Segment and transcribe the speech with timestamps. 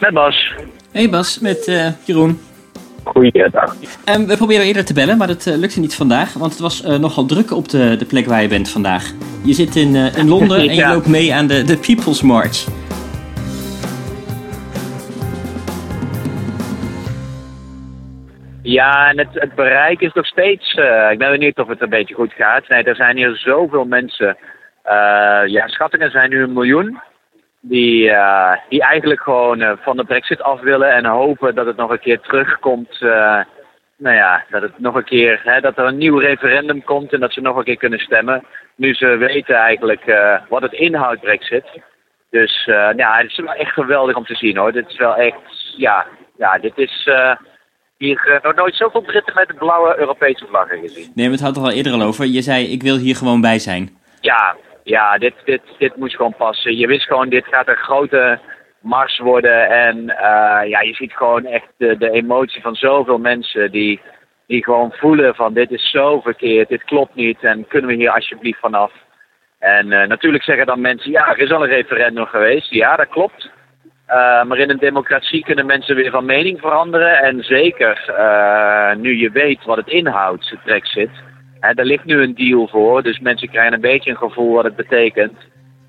[0.00, 0.54] Met Bas.
[0.92, 2.38] Hey Bas, met uh, Jeroen.
[3.04, 3.74] Goeiedag.
[4.08, 6.32] Um, we probeerden eerder te bellen, maar dat uh, lukte niet vandaag.
[6.32, 9.12] Want het was uh, nogal druk op de, de plek waar je bent vandaag.
[9.44, 12.66] Je zit in, in Londen en je loopt mee aan de, de People's March.
[18.62, 20.74] Ja, en het, het bereik is nog steeds.
[21.10, 22.68] ik ben benieuwd of het een beetje goed gaat.
[22.68, 24.36] Nee, er zijn hier zoveel mensen.
[25.46, 27.00] ja, schattingen zijn nu een miljoen
[27.60, 31.76] die, uh, die eigenlijk gewoon uh, van de brexit af willen en hopen dat het
[31.76, 33.00] nog een keer terugkomt.
[33.00, 33.40] Uh,
[33.96, 37.20] nou ja, dat het nog een keer, hè, dat er een nieuw referendum komt en
[37.20, 38.44] dat ze nog een keer kunnen stemmen.
[38.74, 40.02] Nu ze weten eigenlijk
[40.48, 41.64] wat het inhoudt, brexit.
[42.30, 42.64] Dus
[42.96, 44.72] ja, het is wel echt geweldig om te zien hoor.
[44.72, 46.06] Dit is wel echt, ja,
[46.36, 47.08] ja dit is
[47.96, 51.12] hier nog nooit zoveel Britten met de blauwe Europese vlaggen gezien.
[51.14, 52.26] Nee, we hadden het al eerder al over.
[52.26, 53.98] Je zei, ik wil hier gewoon bij zijn.
[54.20, 56.76] Ja, ja, dit, dit, dit moest gewoon passen.
[56.76, 58.38] Je wist gewoon, dit gaat een grote
[58.80, 59.68] mars worden.
[59.68, 64.00] En uh, ja, je ziet gewoon echt de, de emotie van zoveel mensen die,
[64.46, 68.10] die gewoon voelen van dit is zo verkeerd, dit klopt niet en kunnen we hier
[68.10, 68.92] alsjeblieft vanaf.
[69.58, 72.70] En uh, natuurlijk zeggen dan mensen, ja, er is al een referendum geweest.
[72.70, 73.50] Ja, dat klopt.
[74.08, 77.18] Uh, maar in een democratie kunnen mensen weer van mening veranderen.
[77.18, 78.12] En zeker
[78.98, 81.10] nu je weet wat het inhoudt, brexit
[81.60, 84.64] Hè, er ligt nu een deal voor, dus mensen krijgen een beetje een gevoel wat
[84.64, 85.38] het betekent.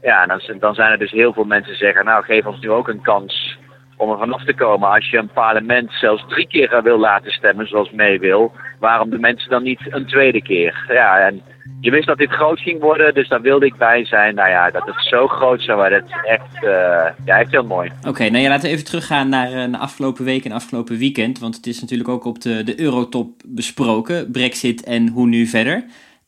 [0.02, 2.70] Ja, dan, dan zijn er dus heel veel mensen die zeggen, nou geef ons nu
[2.70, 3.58] ook een kans
[3.98, 4.90] om er vanaf te komen.
[4.90, 9.20] Als je een parlement zelfs drie keer wil laten stemmen zoals mee wil, waarom de
[9.20, 10.86] mensen dan niet een tweede keer?
[10.88, 11.42] Ja, en
[11.82, 14.36] je wist dat dit groot ging worden, dus daar wilde ik bij zijn.
[14.36, 17.66] Nou ja, dat het zo groot zou worden, het is echt, uh, ja, echt heel
[17.66, 17.92] mooi.
[18.08, 21.40] Oké, nou ja, laten we even teruggaan naar, uh, afgelopen week en afgelopen weekend.
[21.40, 25.86] Want het is natuurlijk ook op de, de Eurotop besproken, Brexit en hoe nu verder.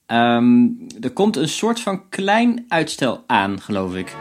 [0.07, 4.15] Um, er komt een soort van klein uitstel aan, geloof ik.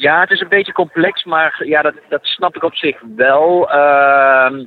[0.00, 3.70] Ja, het is een beetje complex, maar ja, dat, dat snap ik op zich wel.
[3.74, 4.66] Uh,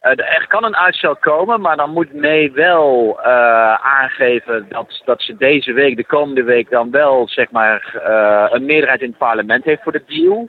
[0.00, 5.36] er kan een uitstel komen, maar dan moet May wel uh, aangeven dat, dat ze
[5.36, 9.64] deze week, de komende week, dan wel zeg maar uh, een meerderheid in het parlement
[9.64, 10.48] heeft voor de deal.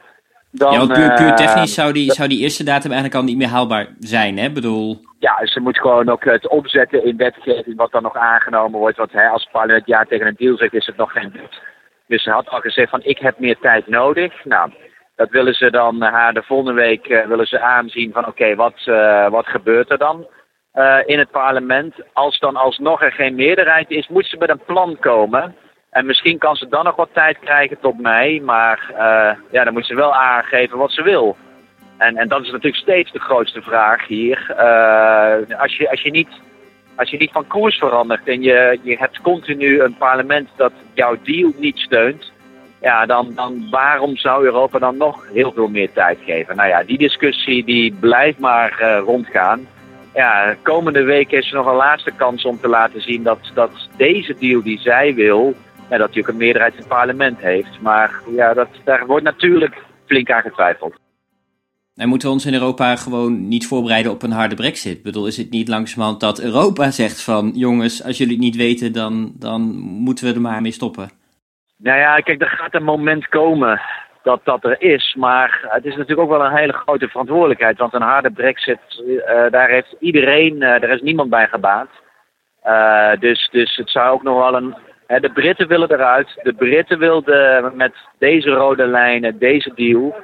[0.52, 3.48] Dan, ja, puur, puur technisch zou die, zou die eerste datum eigenlijk al niet meer
[3.48, 4.52] haalbaar zijn, hè?
[4.52, 5.00] bedoel...
[5.20, 8.98] Ja, ze moet gewoon ook het opzetten in wetgeving wat dan nog aangenomen wordt.
[8.98, 11.73] Want hè, als het parlement ja tegen een deal zegt, is het nog geen wet.
[12.14, 14.46] Dus ze had al gezegd van ik heb meer tijd nodig.
[14.46, 14.72] Nou,
[15.16, 18.86] dat willen ze dan haar de volgende week uh, willen ze aanzien van oké, wat,
[18.86, 20.28] uh, wat gebeurt er dan
[21.06, 21.96] in het parlement?
[22.14, 25.56] Als dan alsnog er geen meerderheid is, moet ze met een plan komen.
[25.90, 28.92] En misschien kan ze dan nog wat tijd krijgen tot mei, maar
[29.52, 31.38] ja, dan moet ze wel aangeven wat ze wil.
[31.98, 34.54] En, en dat is natuurlijk steeds de grootste vraag hier.
[35.58, 36.42] als, je, als je niet
[36.96, 41.16] als je niet van koers verandert en je, je hebt continu een parlement dat jouw
[41.24, 42.32] deal niet steunt,
[42.82, 46.56] ja, dan, dan waarom zou Europa dan nog heel veel meer tijd geven?
[46.56, 49.68] Nou ja, die discussie die blijft maar uh, rondgaan.
[50.14, 53.90] Ja, komende week is er nog een laatste kans om te laten zien dat, dat
[53.98, 55.56] deze deal die zij wil,
[55.90, 57.82] ja, dat ook een meerderheid in het parlement heeft.
[57.82, 61.02] Maar ja, dat, daar wordt natuurlijk flink aan getwijfeld.
[61.96, 64.98] En moeten we ons in Europa gewoon niet voorbereiden op een harde brexit?
[64.98, 67.52] Ik bedoel, is het niet langzamerhand dat Europa zegt van...
[67.56, 71.10] jongens, als jullie het niet weten, dan, dan moeten we er maar mee stoppen?
[71.78, 73.82] Nou ja, kijk, er gaat een moment komen
[74.24, 75.16] dat dat er is.
[75.18, 77.78] Maar het is natuurlijk ook wel een hele grote verantwoordelijkheid.
[77.78, 81.90] Want een harde brexit, uh, daar heeft iedereen, uh, daar is niemand bij gebaat.
[82.66, 84.76] Uh, dus, dus het zou ook nog wel een...
[85.22, 86.40] De Britten willen eruit.
[86.44, 90.16] De Britten wilden met deze rode lijnen, deze deal...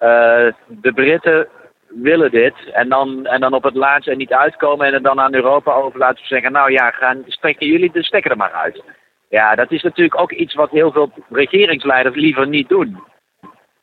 [0.00, 1.48] Uh, de Britten
[1.88, 2.54] willen dit.
[2.72, 5.72] En dan, en dan op het laatst er niet uitkomen en het dan aan Europa
[5.72, 6.26] overlaten.
[6.26, 8.82] Zeggen, nou ja, gaan, strekken jullie de stekker er maar uit.
[9.28, 13.02] Ja, dat is natuurlijk ook iets wat heel veel regeringsleiders liever niet doen.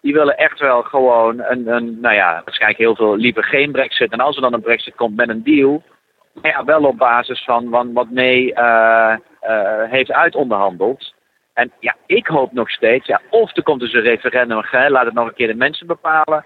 [0.01, 4.11] Die willen echt wel gewoon een, een nou ja, waarschijnlijk heel veel liever geen brexit.
[4.11, 5.84] En als er dan een brexit komt met een deal,
[6.41, 11.15] ja, wel op basis van, wat mee uh, uh, heeft uitonderhandeld.
[11.55, 15.05] En ja, ik hoop nog steeds, ja, of er komt dus een referendum, hè, laat
[15.05, 16.46] het nog een keer de mensen bepalen.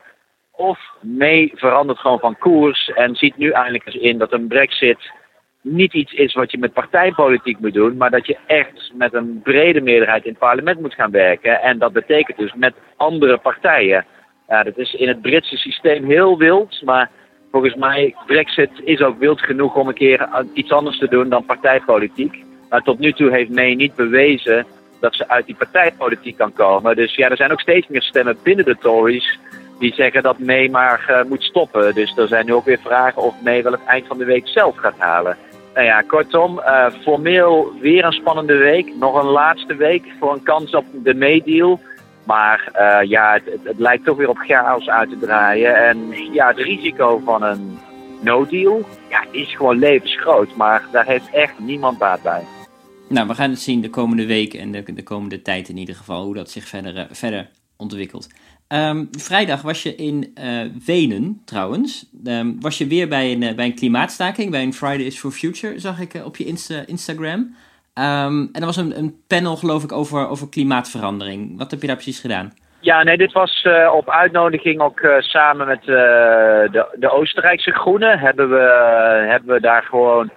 [0.52, 5.12] Of mee verandert gewoon van koers en ziet nu eindelijk eens in dat een brexit
[5.62, 9.42] niet iets is wat je met partijpolitiek moet doen, maar dat je echt met een
[9.44, 11.62] brede meerderheid in het parlement moet gaan werken.
[11.62, 14.06] En dat betekent dus met andere partijen.
[14.48, 17.10] Ja, dat is in het Britse systeem heel wild, maar
[17.52, 21.46] volgens mij Brexit is ook wild genoeg om een keer iets anders te doen dan
[21.46, 22.44] partijpolitiek.
[22.70, 24.66] Maar tot nu toe heeft May niet bewezen
[25.00, 26.96] dat ze uit die partijpolitiek kan komen.
[26.96, 29.40] Dus ja, er zijn ook steeds meer stemmen binnen de Tories
[29.80, 31.94] die zeggen dat May maar uh, moet stoppen.
[31.94, 34.48] Dus er zijn nu ook weer vragen of May wel het eind van de week
[34.48, 35.38] zelf gaat halen.
[35.74, 38.96] Nou ja, kortom, uh, formeel weer een spannende week.
[39.00, 41.80] Nog een laatste week voor een kans op de meedeal.
[42.24, 45.76] Maar uh, ja, het, het, het, lijkt toch weer op chaos uit te draaien.
[45.76, 45.98] En
[46.32, 47.80] ja, het risico van een
[48.22, 50.56] no-deal ja, is gewoon levensgroot.
[50.56, 52.59] Maar daar heeft echt niemand baat bij.
[53.10, 55.96] Nou, we gaan het zien de komende week en de, de komende tijd in ieder
[55.96, 58.28] geval, hoe dat zich verder, uh, verder ontwikkelt.
[58.68, 62.10] Um, vrijdag was je in uh, Wenen, trouwens.
[62.26, 65.80] Um, was je weer bij een, uh, bij een klimaatstaking, bij een Fridays for Future,
[65.80, 67.40] zag ik op je Insta Instagram.
[67.40, 71.58] Um, en er was een, een, panel, geloof ik, over, over klimaatverandering.
[71.58, 72.54] Wat heb je daar precies gedaan?
[72.80, 78.20] Ja, nee, dit was op uitnodiging ook samen met de, de Oostenrijkse Groenen.
[78.20, 80.32] Hebben we, hebben we daar gewoon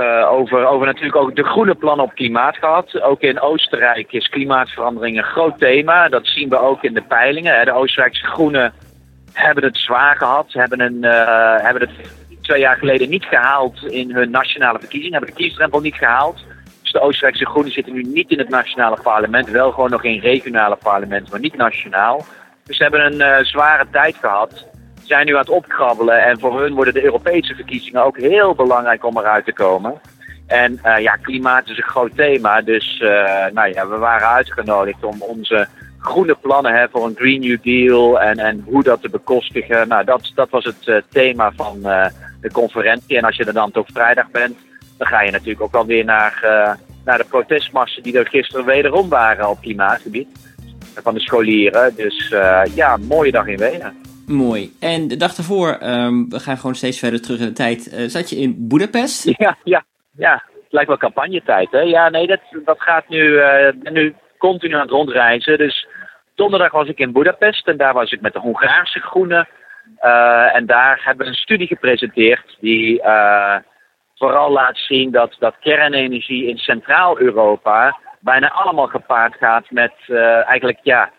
[0.00, 3.00] uh, over, over natuurlijk ook de groene plannen op klimaat gehad.
[3.00, 6.08] Ook in Oostenrijk is klimaatverandering een groot thema.
[6.08, 7.64] Dat zien we ook in de peilingen.
[7.64, 8.72] De Oostenrijkse groenen
[9.32, 10.52] hebben het zwaar gehad.
[10.52, 11.90] Hebben, een, uh, hebben het
[12.42, 15.16] twee jaar geleden niet gehaald in hun nationale verkiezingen.
[15.16, 16.44] Hebben de kiesdrempel niet gehaald.
[16.82, 19.50] Dus de Oostenrijkse groenen zitten nu niet in het nationale parlement.
[19.50, 22.24] Wel gewoon nog in regionale parlement, maar niet nationaal.
[22.64, 24.69] Dus ze hebben een uh, zware tijd gehad
[25.10, 26.24] zijn nu aan het opkrabbelen.
[26.24, 30.00] En voor hun worden de Europese verkiezingen ook heel belangrijk om eruit te komen.
[30.46, 32.60] En uh, ja, klimaat is een groot thema.
[32.60, 33.10] Dus uh,
[33.52, 35.66] nou ja, we waren uitgenodigd om onze
[35.98, 39.88] groene plannen hè, voor een Green New Deal en, en hoe dat te bekostigen.
[39.88, 41.80] Nou, dat, dat was het uh, thema van
[42.40, 43.16] de conferentie.
[43.16, 44.58] En als je er dan toch vrijdag bent,
[44.98, 46.40] dan ga je natuurlijk ook alweer naar,
[47.04, 50.28] naar de protestmarsen die er gisteren wederom waren op klimaatgebied.
[51.02, 51.94] Van de scholieren.
[51.96, 52.34] Dus
[52.74, 53.99] ja, mooie dag in Wenen.
[54.30, 54.72] Mooi.
[54.80, 58.08] En de dag daarvoor, um, we gaan gewoon steeds verder terug in de tijd, uh,
[58.08, 59.24] zat je in Budapest?
[59.44, 59.84] Ja, ja,
[60.16, 60.32] ja.
[60.32, 61.80] Het lijkt wel campagnetijd, hè?
[61.80, 65.58] Ja, nee, dat, dat gaat nu, uh, nu continu aan het rondreizen.
[65.58, 65.86] Dus
[66.34, 69.48] donderdag was ik in Budapest en daar was ik met de Hongaarse Groenen.
[70.02, 73.02] Uh, en daar hebben we een studie gepresenteerd die
[74.14, 79.92] vooral laat zien dat, dat kernenergie in Centraal-Europa bijna allemaal gepaard gaat met
[80.46, 81.10] eigenlijk, ja,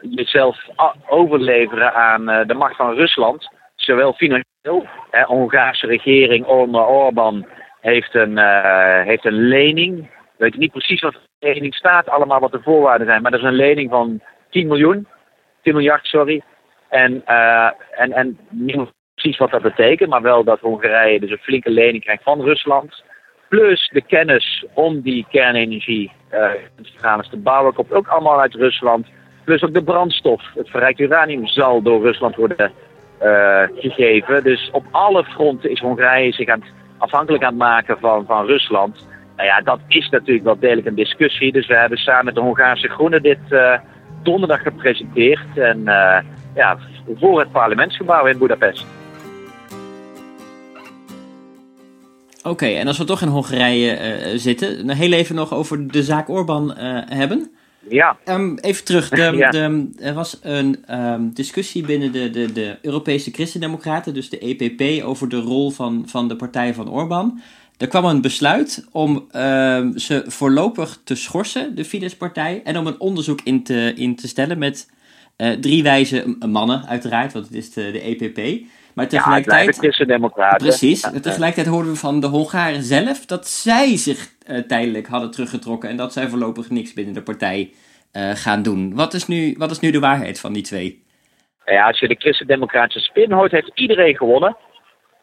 [0.00, 0.58] jezelf
[1.06, 4.86] overleveren aan uh, de macht van Rusland, zowel financieel.
[5.10, 7.46] De Hongaarse regering onder Orbán
[7.80, 10.10] heeft een, uh, heeft een lening.
[10.36, 13.46] Weet niet precies wat de lening staat, allemaal wat de voorwaarden zijn, maar dat is
[13.46, 14.20] een lening van
[14.50, 15.06] 10 miljoen,
[15.62, 16.42] 10 miljard, sorry.
[16.88, 21.70] En, en, en niet precies wat dat betekent, maar wel dat Hongarije dus een flinke
[21.70, 23.02] lening krijgt van Rusland.
[23.48, 29.06] Plus de kennis om die kernenergie uh, te bouwen komt ook allemaal uit Rusland.
[29.48, 32.72] Plus ook de brandstof, het verrijkt uranium, zal door Rusland worden
[33.22, 34.44] uh, gegeven.
[34.44, 36.62] Dus op alle fronten is Hongarije zich aan,
[36.98, 39.06] afhankelijk aan het maken van, van Rusland.
[39.36, 41.52] Nou ja, dat is natuurlijk wel degelijk een discussie.
[41.52, 43.78] Dus we hebben samen met de Hongaarse Groenen dit uh,
[44.22, 45.46] donderdag gepresenteerd.
[45.54, 46.18] En uh,
[46.54, 46.78] ja,
[47.14, 48.86] voor het parlementsgebouw in Budapest.
[52.42, 56.74] Oké, en als we toch in Hongarije zitten, heel even nog over de zaak Orbán
[57.08, 57.50] hebben.
[57.88, 58.18] Ja.
[58.24, 59.08] Um, even terug.
[59.08, 59.50] De, ja.
[59.50, 65.04] de, er was een um, discussie binnen de, de, de Europese Christendemocraten, dus de EPP,
[65.04, 67.40] over de rol van, van de partij van Orbán.
[67.76, 73.00] Er kwam een besluit om um, ze voorlopig te schorsen, de Fidesz-partij, en om een
[73.00, 74.90] onderzoek in te, in te stellen met
[75.36, 78.66] uh, drie wijze mannen, uiteraard, want het is de, de EPP.
[78.98, 79.96] Maar tegelijkertijd.
[80.36, 81.00] Ja, precies.
[81.00, 85.96] Tegelijkertijd hoorden we van de Hongaren zelf dat zij zich uh, tijdelijk hadden teruggetrokken en
[85.96, 87.70] dat zij voorlopig niks binnen de partij
[88.12, 88.94] uh, gaan doen.
[88.94, 91.02] Wat is, nu, wat is nu de waarheid van die twee?
[91.64, 94.56] Ja, als je de christendemocratische spin hoort, heeft iedereen gewonnen.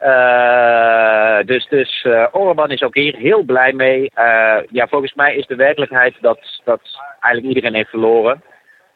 [0.01, 4.11] Uh, dus dus uh, Orbán is ook hier heel blij mee.
[4.17, 6.81] Uh, ja, volgens mij is de werkelijkheid dat, dat
[7.19, 8.43] eigenlijk iedereen heeft verloren.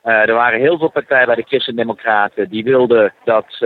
[0.03, 3.57] Er waren heel veel partijen bij de Christendemocraten die wilden dat,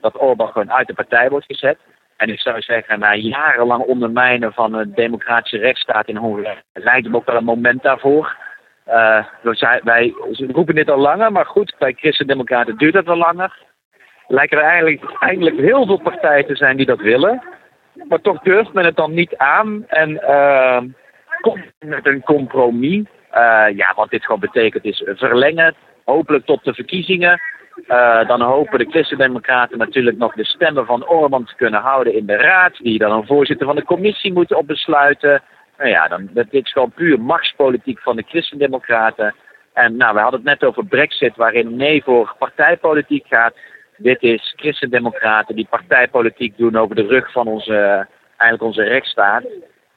[0.00, 1.78] dat Orbán gewoon uit de partij wordt gezet.
[2.18, 7.16] En ik zou zeggen, na jarenlang ondermijnen van de democratische rechtsstaat in Hongarije, lijkt hem
[7.16, 8.36] ook wel een moment daarvoor.
[8.88, 9.24] Uh,
[9.82, 10.14] wij,
[10.48, 13.58] roepen dit al langer, maar goed, bij Christen-Democraten duurt dat wel langer.
[14.26, 17.42] Lijken er eigenlijk, eigenlijk heel veel partijen te zijn die dat willen.
[18.08, 20.80] Maar toch durft men het dan niet aan en uh,
[21.40, 23.04] komt met een compromis.
[23.34, 27.40] Uh, ja, wat dit gewoon betekent is verlengen, hopelijk tot de verkiezingen.
[27.86, 32.26] Uh, dan hopen de Christen-Democraten natuurlijk nog de stemmen van Orbán te kunnen houden in
[32.26, 35.42] de raad, die dan een voorzitter van de commissie moeten opbesluiten.
[35.78, 39.34] Nou ja, dan, dit is gewoon puur machtspolitiek van de Christen-Democraten.
[39.72, 43.54] En nou, we hadden het net over Brexit, waarin nee voor partijpolitiek gaat.
[43.96, 48.06] Dit is Christen-Democraten die partijpolitiek doen over de rug van onze,
[48.36, 49.42] eigenlijk onze rechtsstaat.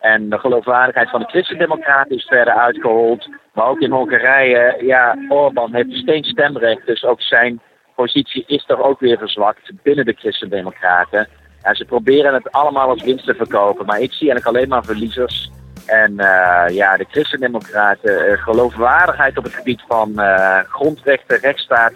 [0.01, 3.29] En de geloofwaardigheid van de Christen-Democraten is verder uitgehold.
[3.53, 6.85] Maar ook in Hongarije, ja, Orbán heeft steeds stemrecht.
[6.85, 7.61] Dus ook zijn
[7.95, 11.27] positie is toch ook weer verzwakt binnen de Christen-Democraten.
[11.63, 14.83] Ja, ze proberen het allemaal als winst te verkopen, maar ik zie eigenlijk alleen maar
[14.83, 15.51] verliezers.
[15.85, 21.93] En uh, ja, de christendemocraten, uh, geloofwaardigheid op het gebied van uh, grondrechten, rechtsstaat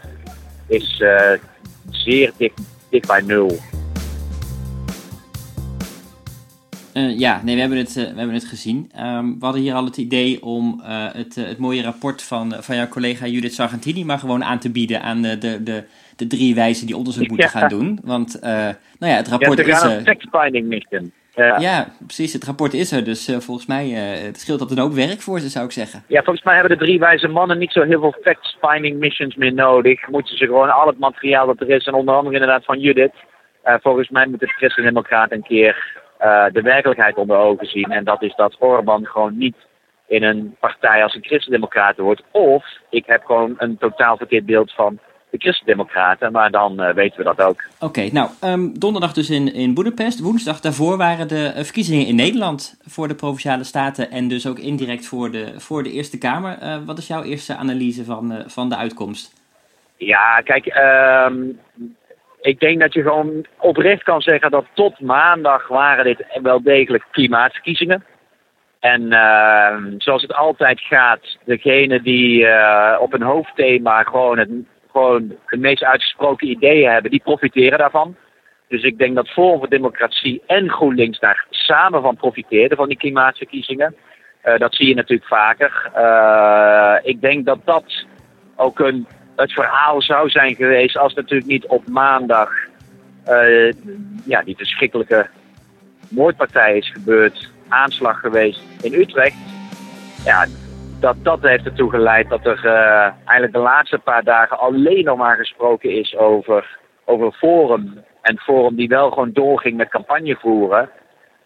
[0.68, 1.04] is
[1.90, 3.58] zeer dik bij nul.
[7.02, 8.92] Ja, nee, we hebben het, we hebben het gezien.
[9.00, 10.82] Um, we hadden hier al het idee om
[11.14, 15.02] het, het mooie rapport van, van jouw collega Judith Sargentini maar gewoon aan te bieden
[15.02, 15.84] aan de, de,
[16.16, 18.00] de drie wijzen die onderzoek moeten gaan doen.
[18.04, 19.82] Want nou ja, het rapport ja, is...
[19.82, 21.12] Een fact-finding mission.
[21.36, 21.60] Ja.
[21.60, 21.88] ja.
[22.06, 22.34] precies.
[22.34, 23.04] Het rapport is er.
[23.04, 26.04] Dus volgens mij het scheelt dat er ook werk voor ze, zou ik zeggen.
[26.08, 29.54] Ja, volgens mij hebben de drie wijze mannen niet zo heel veel fact-finding missions meer
[29.54, 30.08] nodig.
[30.08, 33.16] Moeten ze gewoon al het materiaal dat er is, en onder andere inderdaad van Judith.
[33.64, 36.04] Volgens mij moet de Christen-Democraat een keer
[36.52, 37.92] de werkelijkheid onder ogen zien.
[37.92, 39.56] En dat is dat Orban gewoon niet
[40.08, 42.24] in een partij als een Christen-Democraat wordt.
[42.32, 47.18] Of ik heb gewoon een totaal verkeerd beeld van de Christendemocraten, maar dan uh, weten
[47.18, 47.64] we dat ook.
[47.80, 50.20] Oké, nou, um, donderdag dus in, in Boedapest.
[50.20, 54.60] Woensdag daarvoor waren de uh, verkiezingen in Nederland voor de Provinciale Staten en dus ook
[54.60, 56.58] indirect voor de, voor de Eerste Kamer.
[56.64, 59.44] Uh, wat is jouw eerste analyse van, van de uitkomst?
[59.98, 61.60] Ja, kijk, um,
[62.46, 67.04] ik denk dat je gewoon oprecht kan zeggen dat tot maandag waren dit wel degelijk
[67.12, 68.06] klimaatverkiezingen.
[68.80, 74.50] En uh, zoals het altijd gaat, degene die uh, op een hoofdthema gewoon het
[74.92, 78.16] gewoon de meest uitgesproken ideeën hebben, die profiteren daarvan.
[78.68, 82.98] Dus ik denk dat Forum voor Democratie en GroenLinks daar samen van profiteerden van die
[82.98, 83.96] klimaatverkiezingen.
[84.46, 85.92] Uh, dat zie je natuurlijk vaker.
[85.98, 88.06] Uh, ik denk dat dat
[88.56, 92.50] ook een, het verhaal zou zijn geweest als natuurlijk niet op maandag
[93.28, 93.74] uh,
[94.26, 95.28] ja, die verschrikkelijke
[96.10, 99.36] moordpartij is gebeurd, aanslag geweest in Utrecht.
[100.26, 100.46] Ja,
[101.00, 105.18] dat, dat heeft ertoe geleid dat er uh, eigenlijk de laatste paar dagen alleen nog
[105.18, 108.04] maar gesproken is over, over Forum.
[108.22, 110.90] En Forum die wel gewoon doorging met campagne voeren.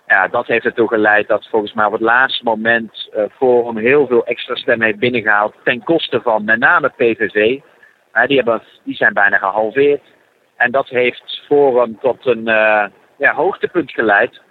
[0.08, 4.08] Ja, dat heeft ertoe geleid dat volgens mij op het laatste moment uh, Forum heel
[4.08, 5.54] veel extra stemmen heeft binnengehaald.
[5.64, 7.60] Ten koste van met name PVV.
[8.28, 10.02] Die, hebben, die zijn bijna gehalveerd.
[10.60, 12.86] En dat heeft Forum tot een uh,
[13.18, 14.42] ja, hoogtepunt geleid.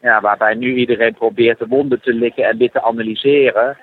[0.00, 3.78] Ja, waarbij nu iedereen probeert de wonden te likken en dit te analyseren.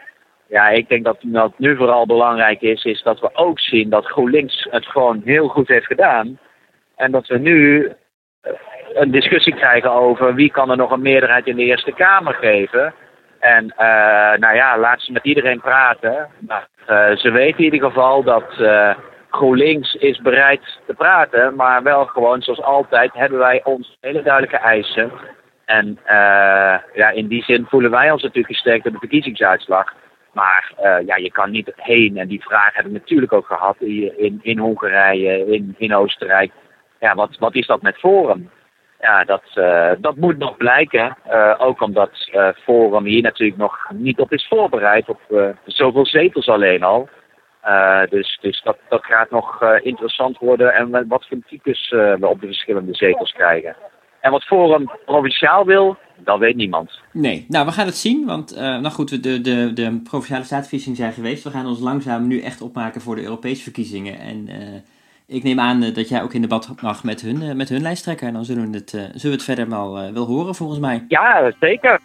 [0.47, 4.05] Ja, ik denk dat wat nu vooral belangrijk is, is dat we ook zien dat
[4.05, 6.39] GroenLinks het gewoon heel goed heeft gedaan.
[6.95, 7.85] En dat we nu
[8.41, 8.51] eh,
[8.93, 12.93] een discussie krijgen over wie kan er nog een meerderheid in de Eerste Kamer geven.
[13.39, 16.29] En uh, nou ja, laat ze met iedereen praten.
[16.39, 16.67] Maar
[17.17, 18.45] ze weten in ieder geval dat
[19.35, 21.55] GroenLinks is bereid te praten.
[21.55, 25.11] Maar wel gewoon, zoals altijd, hebben wij ons hele duidelijke eisen.
[25.65, 25.99] En
[26.93, 29.93] ja, in die zin voelen wij ons natuurlijk gesterkt door de verkiezingsuitslag.
[30.33, 32.17] Maar uh, ja, je kan niet heen.
[32.17, 36.51] En die vraag heb ik natuurlijk ook gehad in, in Hongarije, in, in Oostenrijk.
[36.99, 38.49] Ja, wat, wat is dat met Forum?
[38.99, 41.17] Ja, dat, uh, dat moet nog blijken.
[41.57, 42.29] Ook omdat
[42.63, 45.09] Forum hier natuurlijk nog niet op is voorbereid.
[45.09, 45.19] Op
[45.65, 47.09] zoveel zetels alleen al.
[48.09, 50.73] Dus dus dat, dat gaat nog interessant worden.
[50.73, 53.75] En wat voor types we op de verschillende zetels krijgen.
[54.19, 56.99] En wat Forum provinciaal wil, dat weet niemand.
[57.11, 61.13] Nee, nou we gaan het zien, want nou goed, de, de, de provinciale staatsverkiezingen zijn
[61.13, 61.43] geweest.
[61.43, 64.19] We gaan ons langzaam nu echt opmaken voor de Europese verkiezingen.
[64.19, 64.49] En
[65.27, 68.27] ik neem aan dat jij ook in debat mag met hun, met hun lijsttrekker.
[68.27, 71.05] En dan zullen we het, zullen we het verder wel, wel horen volgens mij.
[71.07, 71.99] Ja, zeker.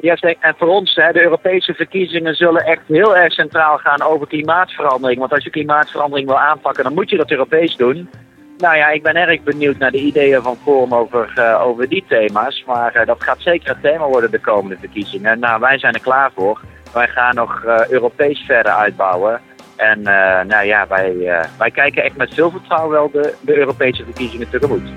[0.00, 5.18] Ja, en voor ons, de Europese verkiezingen zullen echt heel erg centraal gaan over klimaatverandering.
[5.18, 8.08] Want als je klimaatverandering wil aanpakken, dan moet je dat Europees doen.
[8.58, 12.04] Nou ja, ik ben erg benieuwd naar de ideeën van Forum over, uh, over die
[12.08, 12.64] thema's.
[12.66, 15.38] Maar uh, dat gaat zeker het thema worden de komende verkiezingen.
[15.38, 16.60] Nou, wij zijn er klaar voor.
[16.92, 19.40] Wij gaan nog uh, Europees verder uitbouwen.
[19.76, 20.02] En
[20.46, 21.14] nou ja, wij,
[21.58, 24.92] wij kijken echt met veel vertrouwen wel de, de Europese verkiezingen tegemoet.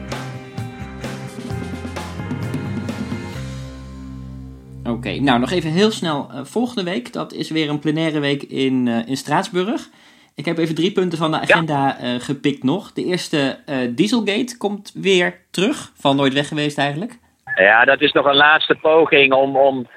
[4.88, 6.30] Oké, okay, nou nog even heel snel.
[6.44, 9.90] volgende week, dat is weer een plenaire week in, in Straatsburg.
[10.36, 12.14] Ik heb even drie punten van de agenda ja.
[12.14, 12.94] uh, gepikt nog.
[12.94, 13.58] De eerste,
[13.96, 15.92] Dieselgate komt weer terug.
[15.96, 17.20] Van nooit weg geweest eigenlijk.
[17.56, 19.58] Ja, dat is nog een laatste poging om...
[19.58, 19.88] om,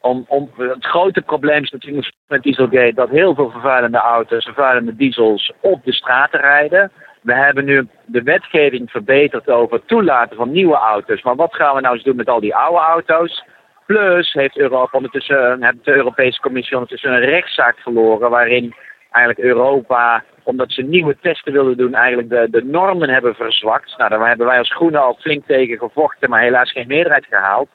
[0.00, 2.94] om, om het grote probleem is natuurlijk met Dieselgate...
[2.94, 6.90] dat heel veel vervuilende auto's, vervuilende diesels op de straten rijden.
[7.22, 11.22] We hebben nu de wetgeving verbeterd over het toelaten van nieuwe auto's.
[11.22, 13.44] Maar wat gaan we nou eens doen met al die oude auto's?
[13.88, 18.30] Plus heeft Europa ondertussen, heeft de Europese Commissie ondertussen een rechtszaak verloren...
[18.30, 18.74] waarin
[19.10, 23.94] eigenlijk Europa, omdat ze nieuwe testen wilden doen, eigenlijk de, de normen hebben verzwakt.
[23.96, 27.68] Nou, daar hebben wij als Groenen al flink tegen gevochten, maar helaas geen meerderheid gehaald.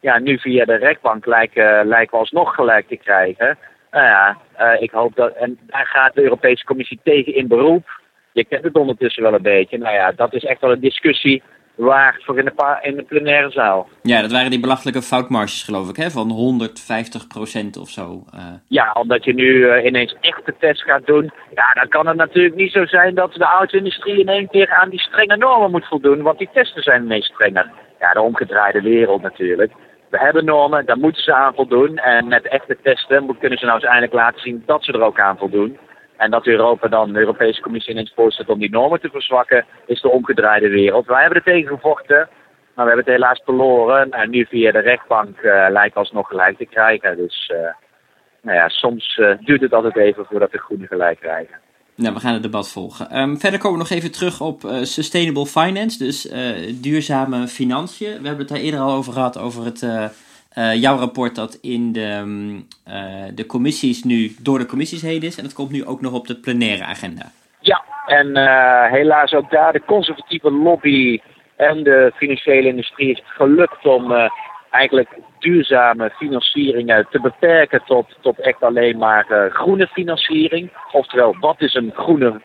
[0.00, 3.58] Ja, nu via de rechtbank lijken, we alsnog gelijk te krijgen.
[3.90, 5.34] Nou ja, uh, ik hoop dat.
[5.34, 8.00] En daar gaat de Europese Commissie tegen in beroep.
[8.32, 9.78] Je kent het ondertussen wel een beetje.
[9.78, 11.42] Nou ja, dat is echt wel een discussie
[11.80, 13.88] waard voor in de, in de plenaire zaal.
[14.02, 16.10] Ja, dat waren die belachelijke foutmarges, geloof ik, hè?
[16.10, 18.24] van 150% of zo.
[18.32, 18.40] eh.
[18.68, 21.30] Ja, omdat je nu eh, ineens echte tests gaat doen.
[21.54, 24.90] Ja, dan kan het natuurlijk niet zo zijn dat de auto-industrie in één keer aan
[24.90, 26.22] die strenge normen moet voldoen.
[26.22, 27.70] Want die testen zijn ineens strenger.
[28.00, 29.72] Ja, de omgedraaide wereld natuurlijk.
[30.10, 31.96] We hebben normen, daar moeten ze aan voldoen.
[31.96, 35.20] En met echte testen kunnen ze nou eens eindelijk laten zien dat ze er ook
[35.20, 35.78] aan voldoen.
[36.20, 40.00] En dat Europa dan, de Europese Commissie ineens voorstelt om die normen te verzwakken, is
[40.00, 41.06] de omgedraaide wereld.
[41.06, 42.28] Wij hebben er tegen gevochten,
[42.74, 44.10] maar we hebben het helaas verloren.
[44.10, 47.16] En nu via de rechtbank eh, lijkt alsnog gelijk te krijgen.
[47.16, 47.72] Dus eh,
[48.42, 51.58] nou ja, soms eh, duurt het altijd even voordat de groenen gelijk krijgen.
[51.94, 53.10] Nou, we gaan het debat volgen.
[53.10, 56.22] Ehm, verder komen we nog even terug op sustainable finance, dus
[56.80, 58.20] duurzame financiën.
[58.20, 59.82] We hebben het daar eerder al over gehad, over het,
[60.50, 65.22] eh, jouw rapport dat in de, mm, eh, de commissies nu door de commissies heen
[65.22, 65.36] is.
[65.36, 67.22] En dat komt nu ook nog op de plenaire agenda.
[67.60, 71.20] Ja, en eh, helaas ook daar de conservatieve lobby
[71.56, 74.30] en de financiële industrie is gelukt om
[74.70, 80.70] eigenlijk duurzame financieringen te beperken tot, tot echt alleen maar groene financiering.
[80.92, 82.40] Oftewel, wat is een groene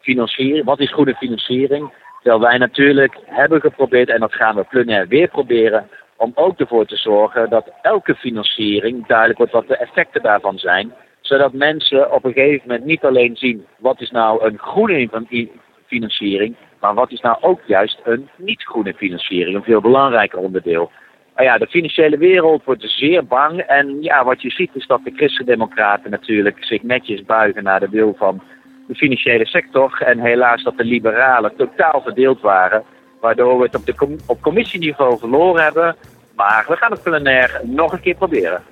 [0.00, 0.64] financiering?
[0.64, 1.92] Wat is groene financiering?
[2.22, 6.86] Terwijl wij natuurlijk hebben geprobeerd, en dat gaan we plenair weer proberen, om ook ervoor
[6.86, 10.92] te zorgen dat elke financiering duidelijk wordt wat de effecten daarvan zijn.
[11.20, 15.26] Zodat mensen op een gegeven moment niet alleen zien wat is nou een groene in-
[15.28, 15.50] in-
[15.86, 20.90] financiering, maar wat is nou ook juist een niet-groene financiering, een veel belangrijker onderdeel.
[21.36, 23.60] Nou ja, de financiële wereld wordt zeer bang.
[23.60, 27.88] En ja, wat je ziet is dat de christendemocraten natuurlijk zich netjes buigen naar de
[27.88, 28.42] wil van
[28.86, 30.02] de financiële sector.
[30.02, 32.84] En helaas dat de liberalen totaal verdeeld waren.
[33.20, 35.96] Waardoor we het op, de com- op commissieniveau verloren hebben.
[36.36, 38.62] Maar we gaan het plenair nog een keer proberen.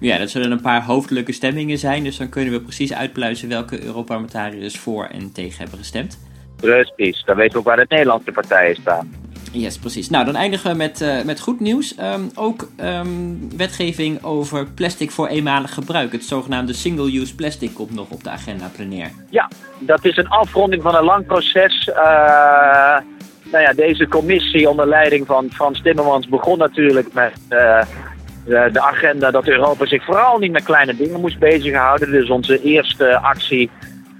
[0.00, 3.84] Ja, dat zullen een paar hoofdelijke stemmingen zijn, dus dan kunnen we precies uitpluizen welke
[3.84, 6.18] Europarlementariërs voor en tegen hebben gestemd.
[6.56, 9.10] Precies, dan weten we ook waar de Nederlandse partijen staan.
[9.52, 10.10] Yes, precies.
[10.10, 11.94] Nou, dan eindigen we met, eh, met goed nieuws.
[11.94, 13.08] Ehm, ook ehm,
[13.56, 16.12] wetgeving over plastic voor eenmalig gebruik.
[16.12, 19.10] Het zogenaamde single-use plastic komt nog op de agenda plenair.
[19.30, 19.48] Ja,
[19.78, 21.88] dat is een afronding van een lang proces.
[21.88, 22.96] Eh,
[23.52, 27.84] nou ja, deze commissie onder leiding van Frans Timmermans begon natuurlijk met eh,
[28.44, 32.10] de, agenda dat Europa zich vooral niet met kleine dingen moest bezighouden.
[32.10, 33.70] Dus onze eerste actie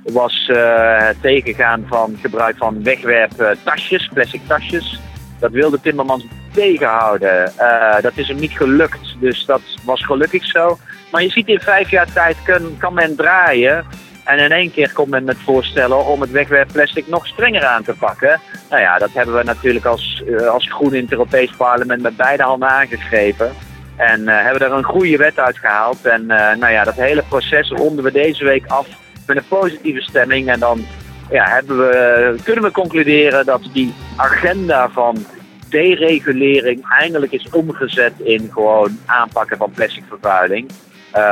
[0.03, 5.01] was eh, het tegengaan van gebruik van wegwerptasjes, plastic tasjes.
[5.39, 7.53] Dat wilde Timmermans tegenhouden.
[7.57, 10.79] Eh, dat is hem niet gelukt, dus dat was gelukkig zo.
[11.11, 13.85] Maar je ziet in vijf jaar tijd kan, kan men draaien.
[14.25, 17.95] En in één keer komt men met voorstellen om het wegwerpplastic nog strenger aan te
[17.99, 18.41] pakken.
[18.71, 22.17] Nou ja, dat hebben we natuurlijk als, eh, als groen in het Europees Parlement met
[22.17, 23.53] beide handen aangegrepen.
[23.97, 26.07] En eh, hebben er een goede wet uitgehaald.
[26.07, 28.89] En eh, nou ja, dat hele proces ronden we deze week af
[29.27, 30.49] met een positieve stemming.
[30.49, 30.85] En dan
[31.31, 35.27] ja, we, kunnen we concluderen dat die agenda van
[35.69, 40.71] deregulering eindelijk is omgezet in gewoon aanpakken van plastic vervuiling.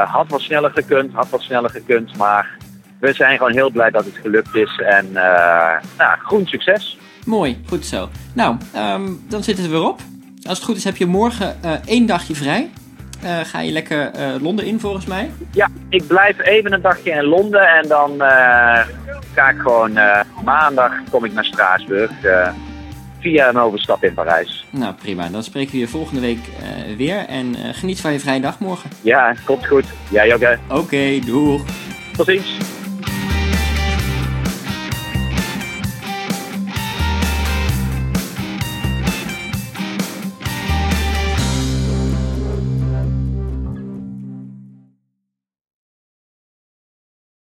[0.04, 2.58] Had wat sneller gekund, had wat sneller gekund, maar
[3.00, 4.80] we zijn gewoon heel blij dat het gelukt is.
[4.84, 6.98] En eh, nou, groen succes.
[7.24, 8.08] Mooi, goed zo.
[8.34, 10.00] Nou, ehm, dan zit het er weer op.
[10.48, 12.70] Als het goed is heb je morgen eh, één dagje vrij.
[13.22, 14.10] Eh, ga je lekker
[14.40, 15.30] Londen in volgens mij?
[15.52, 18.18] Ja, ik blijf even een dagje in Londen en dan
[19.34, 19.98] ga ik gewoon
[20.44, 22.10] maandag kom ik naar Straatsburg
[23.20, 24.66] via een overstap in Parijs.
[24.70, 26.38] Nou prima, dan spreken we je volgende week
[26.96, 27.26] weer.
[27.26, 28.90] En geniet van je vrije dag morgen.
[29.02, 29.84] Ja, komt goed.
[30.10, 30.54] Jij ook hè.
[30.68, 31.62] Oké, doeg!
[32.16, 32.79] Tot ziens.